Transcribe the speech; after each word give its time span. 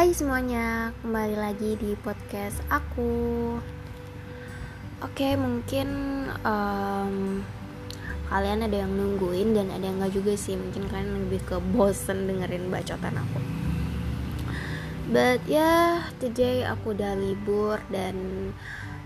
Hai 0.00 0.16
semuanya, 0.16 0.96
kembali 1.04 1.36
lagi 1.36 1.76
di 1.76 1.92
podcast 1.92 2.56
aku. 2.72 3.60
Oke, 5.04 5.36
mungkin 5.36 5.88
um, 6.40 7.44
kalian 8.32 8.64
ada 8.64 8.80
yang 8.80 8.96
nungguin 8.96 9.52
dan 9.52 9.68
ada 9.68 9.84
yang 9.84 10.00
nggak 10.00 10.16
juga 10.16 10.32
sih. 10.40 10.56
Mungkin 10.56 10.88
kalian 10.88 11.28
lebih 11.28 11.44
ke 11.44 11.60
bosen 11.76 12.24
dengerin 12.24 12.72
bacotan 12.72 13.12
aku. 13.12 13.44
But 15.12 15.44
ya, 15.44 15.60
yeah, 15.60 15.92
today 16.16 16.64
aku 16.64 16.96
udah 16.96 17.20
libur 17.20 17.76
dan 17.92 18.16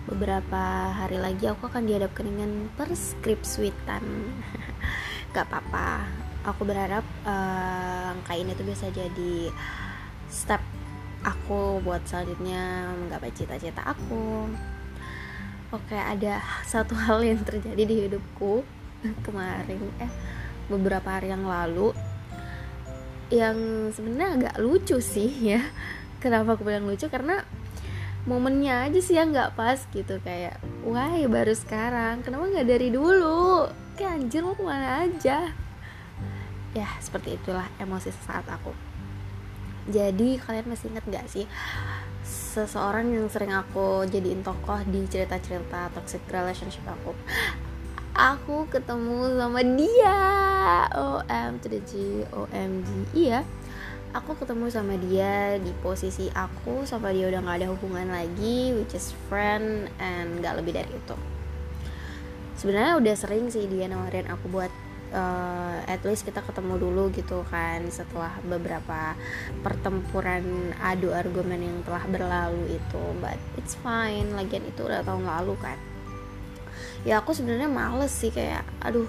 beberapa 0.07 0.95
hari 0.95 1.19
lagi 1.19 1.51
aku 1.51 1.75
akan 1.75 1.91
dihadapkan 1.91 2.23
dengan 2.23 2.71
perskripsuitan. 2.79 4.31
gak 5.35 5.43
apa-apa. 5.51 6.07
Aku 6.55 6.63
berharap 6.63 7.03
uh, 7.26 8.14
angka 8.14 8.39
ini 8.39 8.54
tuh 8.54 8.63
bisa 8.63 8.86
jadi 8.95 9.50
step 10.31 10.63
aku 11.25 11.81
buat 11.81 12.05
selanjutnya 12.05 12.93
menggapai 13.01 13.32
cita-cita 13.32 13.81
aku. 13.82 14.53
Oke 15.73 15.96
ada 15.96 16.45
satu 16.69 16.95
hal 17.09 17.25
yang 17.25 17.41
terjadi 17.43 17.82
di 17.82 17.95
hidupku 18.07 18.63
kemarin 19.27 19.81
eh 19.99 20.13
beberapa 20.68 21.18
hari 21.18 21.32
yang 21.32 21.49
lalu. 21.49 21.96
Yang 23.32 23.59
sebenarnya 23.99 24.29
agak 24.37 24.57
lucu 24.61 25.01
sih 25.01 25.32
ya. 25.57 25.65
Kenapa 26.21 26.55
aku 26.57 26.63
bilang 26.65 26.85
lucu? 26.85 27.09
Karena 27.09 27.41
momennya 28.25 28.89
aja 28.89 29.01
sih 29.04 29.17
yang 29.21 29.37
nggak 29.37 29.53
pas 29.53 29.77
gitu 29.93 30.21
kayak 30.21 30.61
wah 30.85 31.17
baru 31.25 31.57
sekarang. 31.57 32.20
Kenapa 32.20 32.53
nggak 32.53 32.69
dari 32.69 32.89
dulu? 32.93 33.69
Kayak 33.97 34.12
anjir 34.20 34.41
mau 34.45 34.56
ke 34.56 34.65
mana 34.65 35.09
aja? 35.09 35.53
Ya 36.75 36.89
seperti 36.98 37.39
itulah 37.39 37.69
emosi 37.79 38.11
saat 38.27 38.48
aku 38.51 38.94
jadi 39.89 40.41
kalian 40.41 40.67
masih 40.71 40.89
inget 40.93 41.05
gak 41.13 41.27
sih 41.29 41.47
seseorang 42.25 43.11
yang 43.11 43.27
sering 43.29 43.51
aku 43.51 44.07
jadiin 44.09 44.41
tokoh 44.41 44.79
di 44.87 45.05
cerita-cerita 45.11 45.91
toxic 45.93 46.23
relationship 46.31 46.87
aku? 46.87 47.13
Aku 48.15 48.71
ketemu 48.71 49.35
sama 49.35 49.61
dia. 49.75 50.19
OM 50.95 51.59
to 51.59 51.67
the 51.67 51.83
G 51.83 52.23
OMG 52.31 52.89
iya. 53.11 53.43
Aku 54.15 54.39
ketemu 54.39 54.71
sama 54.71 54.95
dia 54.95 55.59
di 55.59 55.75
posisi 55.83 56.31
aku 56.31 56.87
sama 56.87 57.11
dia 57.11 57.27
udah 57.27 57.43
gak 57.43 57.59
ada 57.59 57.69
hubungan 57.75 58.07
lagi 58.15 58.71
which 58.79 58.95
is 58.95 59.11
friend 59.27 59.91
and 59.98 60.39
gak 60.39 60.55
lebih 60.55 60.79
dari 60.79 60.95
itu. 60.95 61.17
Sebenarnya 62.55 63.03
udah 63.03 63.15
sering 63.19 63.51
sih 63.51 63.67
dia 63.67 63.91
nawarin 63.91 64.31
aku 64.31 64.47
buat 64.47 64.71
uh, 65.15 65.79
at 65.87 66.03
least 66.03 66.27
kita 66.27 66.43
ketemu 66.43 66.83
dulu 66.83 67.09
gitu 67.15 67.47
kan 67.47 67.87
setelah 67.89 68.34
beberapa 68.43 69.15
pertempuran 69.62 70.75
adu 70.83 71.15
argumen 71.15 71.62
yang 71.62 71.79
telah 71.87 72.05
berlalu 72.11 72.77
itu. 72.77 73.03
But 73.23 73.39
it's 73.55 73.79
fine 73.79 74.35
lagian 74.35 74.67
itu 74.67 74.85
udah 74.85 75.07
tahun 75.07 75.25
lalu 75.25 75.55
kan. 75.62 75.79
Ya 77.07 77.23
aku 77.23 77.33
sebenarnya 77.33 77.70
males 77.70 78.11
sih 78.11 78.35
kayak 78.35 78.67
aduh 78.83 79.07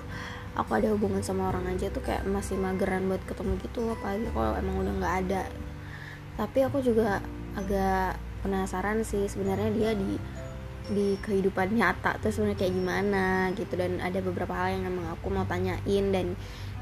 aku 0.56 0.72
ada 0.78 0.94
hubungan 0.94 1.20
sama 1.20 1.52
orang 1.52 1.68
aja 1.76 1.92
tuh 1.92 2.00
kayak 2.06 2.24
masih 2.24 2.56
mageran 2.56 3.12
buat 3.12 3.24
ketemu 3.28 3.60
gitu 3.66 3.92
apalagi 3.92 4.30
kalau 4.32 4.54
emang 4.56 4.76
udah 4.86 4.94
nggak 5.02 5.16
ada. 5.28 5.44
Tapi 6.36 6.60
aku 6.64 6.80
juga 6.86 7.20
agak 7.56 8.20
penasaran 8.44 9.02
sih 9.02 9.26
sebenarnya 9.26 9.70
dia 9.74 9.92
di 9.98 10.20
di 10.92 11.18
kehidupan 11.22 11.74
nyata 11.74 12.18
tuh 12.22 12.30
sebenarnya 12.30 12.60
kayak 12.60 12.76
gimana 12.76 13.26
gitu. 13.58 13.74
Dan 13.78 14.02
ada 14.02 14.20
beberapa 14.22 14.54
hal 14.54 14.80
yang 14.80 14.90
emang 14.90 15.10
aku 15.14 15.32
mau 15.34 15.48
tanyain 15.48 16.06
dan 16.14 16.36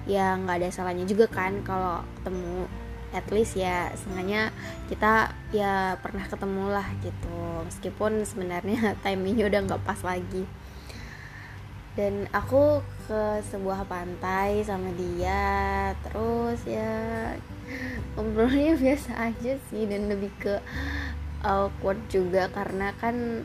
ya 0.03 0.35
nggak 0.35 0.59
ada 0.59 0.69
salahnya 0.71 1.05
juga 1.07 1.29
kan 1.29 1.61
kalau 1.63 2.03
ketemu. 2.21 2.67
At 3.13 3.29
least 3.29 3.53
ya 3.53 3.93
sengaja 3.93 4.49
kita 4.89 5.37
ya 5.53 6.01
pernah 6.01 6.25
ketemu 6.25 6.65
lah 6.73 6.87
gitu. 7.05 7.39
Meskipun 7.69 8.25
sebenarnya 8.25 8.93
timingnya 9.05 9.47
udah 9.47 9.59
nggak 9.69 9.83
pas 9.85 10.01
lagi. 10.01 10.49
Dan 11.93 12.25
aku 12.33 12.81
ke 13.05 13.43
sebuah 13.53 13.85
pantai 13.85 14.65
sama 14.65 14.89
dia 14.95 15.91
terus 16.01 16.63
ya 16.65 16.89
ngobrolnya 18.15 18.77
biasa 18.83 19.29
aja 19.29 19.53
sih 19.69 19.83
dan 19.85 20.07
lebih 20.07 20.31
ke 20.39 20.57
awkward 21.43 21.99
juga 22.07 22.47
karena 22.47 22.95
kan 22.97 23.43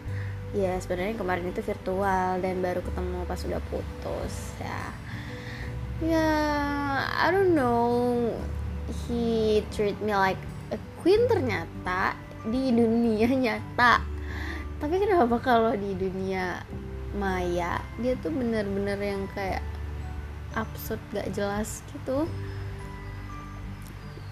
ya 0.57 0.81
sebenarnya 0.81 1.21
kemarin 1.21 1.53
itu 1.53 1.61
virtual 1.61 2.41
dan 2.41 2.65
baru 2.65 2.81
ketemu 2.81 3.29
pas 3.29 3.41
sudah 3.41 3.61
putus 3.69 4.57
ya. 4.63 4.83
Ya 5.99 6.29
I 7.05 7.29
don't 7.29 7.53
know. 7.53 8.33
He 9.05 9.61
treat 9.75 10.01
me 10.01 10.17
like 10.17 10.41
a 10.73 10.79
queen 11.05 11.29
ternyata 11.29 12.17
di 12.49 12.73
dunia 12.73 13.29
nyata. 13.45 14.01
Tapi 14.79 14.95
kenapa 15.03 15.37
kalau 15.43 15.75
di 15.75 15.93
dunia 15.99 16.63
maya 17.19 17.83
dia 17.99 18.15
tuh 18.21 18.31
bener-bener 18.31 18.97
yang 19.01 19.27
kayak 19.35 19.65
absurd 20.57 21.03
gak 21.13 21.29
jelas 21.35 21.85
gitu? 21.93 22.25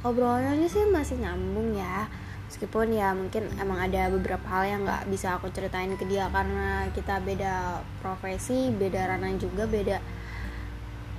Obrolannya 0.07 0.71
sih 0.71 0.87
masih 0.87 1.19
nyambung 1.19 1.75
ya 1.75 2.07
meskipun 2.47 2.95
ya 2.95 3.11
mungkin 3.13 3.51
emang 3.59 3.91
ada 3.91 4.09
beberapa 4.09 4.47
hal 4.47 4.65
yang 4.67 4.81
nggak 4.87 5.11
bisa 5.11 5.35
aku 5.35 5.51
ceritain 5.51 5.93
ke 5.99 6.07
dia 6.07 6.31
karena 6.31 6.87
kita 6.95 7.19
beda 7.21 7.83
profesi 7.99 8.71
beda 8.71 9.11
ranah 9.11 9.35
juga 9.37 9.67
beda 9.67 9.99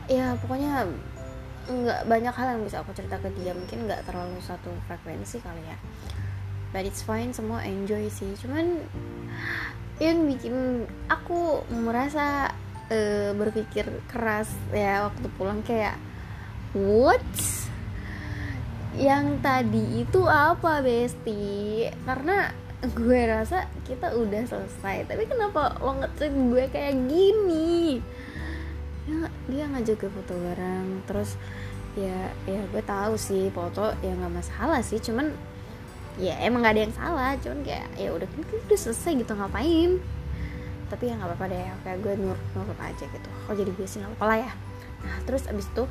ya 0.07 0.39
pokoknya 0.39 0.87
nggak 1.67 2.07
banyak 2.07 2.31
hal 2.31 2.47
yang 2.55 2.61
bisa 2.63 2.79
aku 2.79 2.95
cerita 2.95 3.19
ke 3.19 3.29
dia. 3.35 3.51
Mungkin 3.51 3.87
nggak 3.87 4.07
terlalu 4.07 4.39
satu 4.39 4.71
frekuensi 4.87 5.43
kali 5.43 5.63
ya. 5.67 5.77
But 6.71 6.87
it's 6.87 7.03
fine 7.03 7.35
semua 7.35 7.63
enjoy 7.67 8.07
sih. 8.07 8.31
Cuman 8.39 8.87
yang 9.99 10.23
bikin 10.29 10.87
aku 11.11 11.67
merasa 11.71 12.55
uh, 12.87 13.31
berpikir 13.35 13.87
keras 14.07 14.47
ya 14.71 15.11
waktu 15.11 15.27
pulang 15.35 15.59
kayak 15.65 15.99
what 16.71 17.23
yang 18.97 19.37
tadi 19.45 20.01
itu 20.01 20.25
apa 20.25 20.81
Besti? 20.81 21.85
Karena 22.03 22.49
gue 22.81 23.21
rasa 23.29 23.69
kita 23.85 24.17
udah 24.17 24.43
selesai. 24.49 25.05
Tapi 25.05 25.23
kenapa 25.29 25.77
lo 25.81 26.01
ngetrit 26.01 26.33
gue 26.33 26.65
kayak 26.73 26.95
gini? 27.05 28.01
Ya, 29.07 29.29
dia 29.47 29.63
ngajak 29.69 30.01
gue 30.01 30.11
foto 30.11 30.33
bareng. 30.33 31.05
Terus 31.05 31.37
ya 31.97 32.29
ya 32.45 32.61
gue 32.73 32.83
tahu 32.85 33.17
sih 33.17 33.49
foto 33.53 33.93
ya 34.01 34.13
nggak 34.17 34.33
masalah 34.33 34.81
sih. 34.81 34.97
Cuman 34.97 35.29
ya 36.17 36.33
emang 36.41 36.65
gak 36.65 36.73
ada 36.73 36.81
yang 36.89 36.95
salah. 36.97 37.31
Cuman 37.37 37.61
kayak 37.61 37.87
ya 38.01 38.09
udah 38.09 38.25
kan 38.25 38.41
udah 38.41 38.79
selesai 38.81 39.13
gitu 39.13 39.33
ngapain? 39.37 40.01
Tapi 40.89 41.03
ya 41.05 41.13
nggak 41.21 41.29
apa-apa 41.37 41.45
deh 41.53 41.65
kayak 41.85 41.97
gue 42.01 42.13
nurut 42.17 42.41
nurut 42.57 42.79
aja 42.81 43.05
gitu. 43.05 43.29
Oh 43.45 43.53
jadi 43.53 43.69
gue 43.69 43.85
sih 43.85 44.01
nggak 44.01 44.17
apa-apa 44.17 44.25
lah 44.25 44.37
ya. 44.41 44.51
Nah 45.05 45.17
terus 45.29 45.45
abis 45.45 45.69
itu 45.69 45.85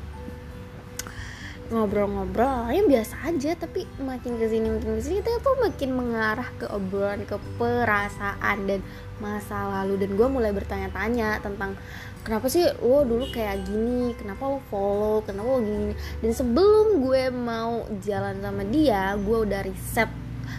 ngobrol-ngobrol 1.68 2.70
yang 2.70 2.86
biasa 2.86 3.26
aja 3.26 3.58
tapi 3.58 3.84
makin 3.98 4.38
ke 4.38 4.46
sini 4.46 4.70
makin 4.70 4.92
ke 4.96 5.02
sini 5.02 5.16
kita 5.18 5.42
tuh 5.42 5.56
makin 5.58 5.90
mengarah 5.98 6.48
ke 6.56 6.66
obrolan 6.70 7.26
ke 7.26 7.36
perasaan 7.58 8.70
dan 8.70 8.80
masa 9.18 9.80
lalu. 9.80 10.06
Dan 10.06 10.14
gue 10.14 10.28
mulai 10.28 10.52
bertanya-tanya 10.52 11.40
tentang 11.40 11.74
kenapa 12.22 12.46
sih 12.46 12.64
lo 12.82 13.02
dulu 13.02 13.26
kayak 13.32 13.66
gini? 13.66 14.12
Kenapa 14.14 14.46
lo 14.46 14.60
follow? 14.68 15.24
Kenapa 15.24 15.48
lo 15.56 15.60
gini? 15.64 15.92
Dan 16.22 16.32
sebelum 16.32 17.02
gue 17.02 17.32
mau 17.32 17.84
jalan 18.04 18.38
sama 18.40 18.62
dia 18.68 19.16
gue 19.18 19.38
udah 19.46 19.60
riset 19.64 20.10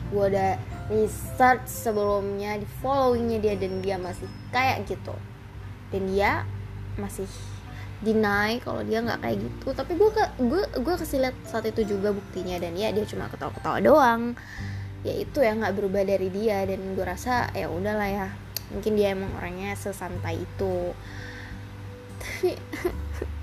gue 0.08 0.24
udah 0.24 0.56
research 0.88 1.68
sebelumnya 1.68 2.56
di 2.60 2.68
followingnya 2.80 3.40
dia 3.44 3.56
dan 3.60 3.80
dia 3.84 3.96
masih 4.00 4.28
kayak 4.52 4.88
gitu. 4.88 5.16
Dan 5.92 6.12
dia 6.12 6.44
masih 7.00 7.28
deny 8.02 8.62
kalau 8.62 8.86
dia 8.86 9.02
nggak 9.02 9.20
kayak 9.22 9.38
gitu. 9.42 9.68
Tapi 9.74 9.92
gue 9.98 10.10
gue 10.38 10.64
gue 10.78 10.96
kasih 10.98 11.20
lihat 11.28 11.36
saat 11.50 11.66
itu 11.66 11.82
juga 11.98 12.14
buktinya 12.14 12.62
dan 12.62 12.78
ya 12.78 12.94
dia 12.94 13.06
cuma 13.10 13.30
ketawa-ketawa 13.30 13.78
doang. 13.82 14.22
Ya 15.02 15.14
itu 15.18 15.40
ya 15.42 15.54
nggak 15.58 15.74
berubah 15.78 16.04
dari 16.06 16.30
dia 16.30 16.62
dan 16.66 16.80
gue 16.94 17.06
rasa 17.06 17.50
ya 17.54 17.70
udahlah 17.70 18.10
ya 18.10 18.28
mungkin 18.68 19.00
dia 19.00 19.16
emang 19.18 19.32
orangnya 19.38 19.74
sesantai 19.74 20.44
itu. 20.44 20.94
Tapi 22.22 22.58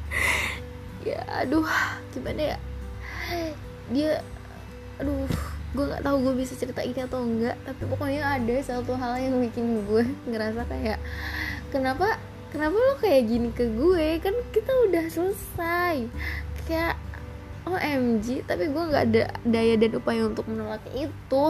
ya 1.08 1.20
aduh 1.42 1.66
gimana 2.14 2.54
ya? 2.54 2.58
Dia 3.90 4.22
aduh 5.02 5.26
gue 5.74 5.84
nggak 5.90 6.06
tahu 6.06 6.16
gue 6.22 6.34
bisa 6.38 6.54
cerita 6.54 6.86
ini 6.86 7.02
atau 7.02 7.26
enggak 7.26 7.58
tapi 7.66 7.82
pokoknya 7.90 8.22
ada 8.22 8.54
satu 8.62 8.94
hal 8.94 9.18
yang 9.18 9.42
bikin 9.42 9.82
gue 9.82 10.06
ngerasa 10.30 10.62
kayak 10.70 11.02
kenapa 11.74 12.14
kenapa 12.54 12.78
lo 12.78 12.94
kayak 13.02 13.22
gini 13.26 13.50
ke 13.50 13.66
gue? 13.74 14.22
Kan 14.22 14.38
kita 14.54 14.70
udah 14.86 15.04
selesai. 15.10 16.06
Kayak 16.70 16.94
OMG 17.66 18.46
tapi 18.46 18.70
gue 18.70 18.84
nggak 18.94 19.04
ada 19.10 19.22
daya 19.42 19.74
dan 19.74 19.98
upaya 19.98 20.22
untuk 20.30 20.46
menolak 20.46 20.86
itu. 20.94 21.44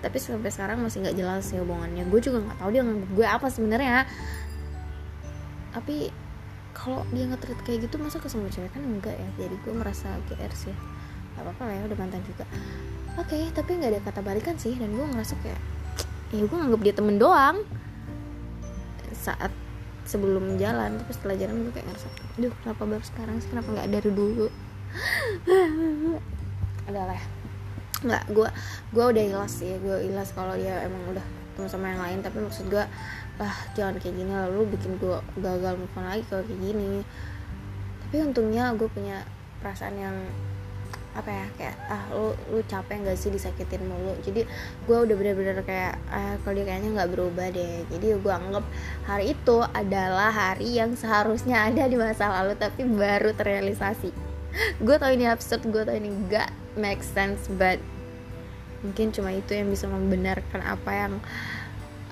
Tapi 0.00 0.16
sampai 0.16 0.48
sekarang 0.48 0.80
masih 0.80 1.04
nggak 1.04 1.16
jelas 1.20 1.52
sih 1.52 1.60
hubungannya. 1.60 2.08
Gue 2.08 2.24
juga 2.24 2.40
nggak 2.40 2.58
tahu 2.64 2.70
dia 2.72 2.82
nganggap 2.82 3.10
gue 3.12 3.26
apa 3.28 3.46
sebenarnya. 3.52 4.08
Tapi 5.76 6.08
kalau 6.72 7.04
dia 7.12 7.28
nge 7.28 7.38
kayak 7.68 7.78
gitu 7.86 8.00
masa 8.00 8.16
ke 8.18 8.32
semua 8.32 8.48
cewek 8.48 8.72
kan 8.72 8.80
enggak 8.80 9.14
ya? 9.14 9.28
Jadi 9.44 9.54
gue 9.60 9.74
merasa 9.76 10.08
GR 10.32 10.52
sih. 10.56 10.74
Gak 11.36 11.44
apa-apa 11.44 11.62
lah 11.68 11.74
ya 11.76 11.82
udah 11.92 11.98
mantan 12.00 12.24
juga. 12.24 12.48
Oke 13.20 13.36
okay, 13.36 13.44
tapi 13.52 13.76
nggak 13.76 13.90
ada 13.92 14.00
kata 14.00 14.20
balikan 14.24 14.56
sih. 14.56 14.72
Dan 14.80 14.96
gue 14.96 15.04
ngerasa 15.04 15.36
kayak 15.44 15.60
ya 16.32 16.48
gue 16.48 16.56
nganggap 16.56 16.80
dia 16.80 16.94
temen 16.96 17.20
doang 17.20 17.60
saat 19.22 19.54
sebelum 20.02 20.58
jalan 20.58 20.98
tapi 20.98 21.12
setelah 21.14 21.36
jalan 21.38 21.62
gue 21.62 21.72
kayak 21.78 21.86
ngerasa 21.86 22.08
duh 22.42 22.52
kenapa 22.62 22.82
baru 22.82 23.04
sekarang 23.06 23.36
sih? 23.38 23.48
Kenapa 23.54 23.68
nggak 23.70 23.88
dari 23.94 24.10
dulu? 24.10 24.46
Adalah 26.90 27.22
nggak 28.02 28.24
gue 28.34 28.48
gue 28.90 29.04
udah 29.14 29.22
ilas 29.22 29.52
sih. 29.54 29.70
Gue 29.78 30.10
ilas 30.10 30.34
kalau 30.34 30.58
dia 30.58 30.82
emang 30.82 31.14
udah 31.14 31.26
ketemu 31.54 31.68
sama 31.70 31.86
yang 31.94 32.02
lain. 32.02 32.18
Tapi 32.20 32.38
maksud 32.42 32.66
gue 32.66 32.84
ah 33.40 33.56
jangan 33.78 33.96
kayak 34.02 34.14
gini 34.18 34.32
lalu 34.34 34.74
bikin 34.74 34.98
gue 34.98 35.18
gagal 35.38 35.74
move 35.78 35.94
on 35.94 36.04
lagi 36.10 36.24
kalau 36.26 36.42
kayak 36.42 36.60
gini. 36.60 37.06
Tapi 38.02 38.16
untungnya 38.26 38.74
gue 38.74 38.88
punya 38.90 39.22
perasaan 39.62 39.94
yang 39.94 40.16
apa 41.12 41.28
ya 41.28 41.46
kayak 41.60 41.76
ah 41.92 42.02
lu 42.16 42.32
lu 42.48 42.64
capek 42.64 43.04
nggak 43.04 43.18
sih 43.20 43.28
disakitin 43.28 43.84
mulu? 43.84 44.16
Jadi 44.24 44.48
gue 44.88 44.96
udah 44.96 45.14
bener-bener 45.16 45.60
kayak 45.60 46.00
ah 46.08 46.40
kalau 46.40 46.56
dia 46.56 46.64
kayaknya 46.64 46.90
nggak 46.96 47.10
berubah 47.12 47.46
deh. 47.52 47.84
Jadi 47.92 48.06
gue 48.16 48.32
anggap 48.32 48.64
hari 49.04 49.36
itu 49.36 49.56
adalah 49.76 50.32
hari 50.32 50.80
yang 50.80 50.96
seharusnya 50.96 51.68
ada 51.68 51.84
di 51.84 51.96
masa 52.00 52.32
lalu 52.32 52.56
tapi 52.56 52.88
baru 52.88 53.36
terrealisasi. 53.36 54.08
Gue 54.80 54.96
tau 54.96 55.12
ini 55.12 55.28
absurd 55.28 55.68
gue 55.68 55.82
tau 55.84 55.96
ini 55.96 56.12
gak 56.28 56.52
make 56.76 57.00
sense 57.04 57.48
but 57.56 57.80
mungkin 58.84 59.14
cuma 59.14 59.32
itu 59.32 59.52
yang 59.52 59.68
bisa 59.68 59.86
membenarkan 59.88 60.60
apa 60.64 60.90
yang 60.92 61.12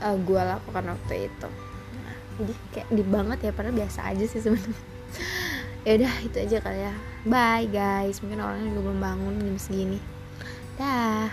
uh, 0.00 0.16
gue 0.16 0.40
lakukan 0.40 0.84
waktu 0.92 1.28
itu. 1.28 1.48
Nah, 2.00 2.16
jadi 2.40 2.52
kayak 2.76 2.88
di 2.92 3.04
banget 3.04 3.38
ya 3.48 3.52
padahal 3.52 3.76
biasa 3.76 4.00
aja 4.12 4.24
sih 4.24 4.40
sebenarnya 4.40 4.89
ya 5.84 5.96
udah 5.96 6.14
itu 6.24 6.36
aja 6.36 6.56
kali 6.60 6.80
ya. 6.84 6.94
Bye 7.24 7.68
guys. 7.68 8.20
Mungkin 8.20 8.40
orangnya 8.40 8.72
juga 8.72 8.80
belum 8.90 9.00
bangun 9.00 9.34
jam 9.40 9.56
segini. 9.56 9.98
Dah 10.80 11.28